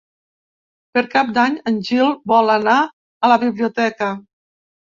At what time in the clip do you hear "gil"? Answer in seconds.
1.89-2.09